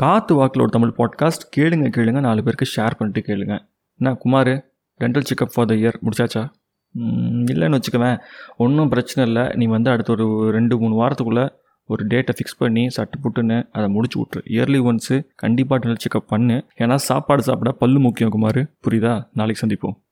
காற்று 0.00 0.34
வாக்கில் 0.34 0.62
ஒரு 0.62 0.70
தமிழ் 0.70 0.92
பாட்காஸ்ட் 0.96 1.48
கேளுங்க 1.56 1.92
கேளுங்க. 1.96 2.20
நாலு 2.20 2.42
பேருக்கு 2.42 2.66
ஷேர் 2.76 2.90
பண்ணிட்டு 2.98 3.34
கேளுங்க. 3.34 3.58
என்ன 3.98 4.14
Kumar 4.14 4.46
dental 5.00 5.22
checkup 5.22 5.50
for 5.54 5.66
the 5.66 5.74
year 5.74 5.94
முடிச்சாச்சா? 6.04 6.48
இல்லைன்னு 7.44 7.80
வச்சுக்கவேன். 7.80 8.20
ஒன்றும் 8.56 8.88
பிரச்சனை 8.88 9.32
இல்லை. 9.32 9.52
நீ 9.54 9.66
வந்து 9.66 9.90
அடுத்த 9.90 10.12
ஒரு 10.12 10.50
ரெண்டு 10.50 10.78
மூணு 10.78 11.02
வாரத்துக்குள்ளே 11.02 11.48
ஒரு 11.84 12.06
டேட்டை 12.06 12.28
ஃபிக்ஸ் 12.28 12.58
பண்ணி 12.58 12.86
சட்டு 12.86 13.12
புட்டுன்னு 13.22 13.68
அதை 13.72 13.88
முடிச்சு 13.88 14.20
விட்ரு 14.20 14.48
இயர்லி 14.48 14.80
ஒன்ஸு 14.80 15.26
கண்டிப்பாக 15.34 15.88
டென்டல் 15.88 15.96
செக்அப் 15.96 16.26
பண்ணு. 16.26 16.64
ஏன்னா 16.78 16.94
சாப்பாடு 16.94 17.42
சாப்பிட 17.42 17.72
பல்லு 17.72 17.98
முக்கியம் 17.98 18.30
குமார். 18.30 18.70
புரியுதா? 18.88 19.28
நாளைக்கு 19.32 19.66
சந்திப்போம். 19.66 20.02